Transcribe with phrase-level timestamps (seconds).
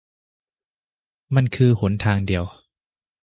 [1.35, 2.43] มันคือหนทางเดียว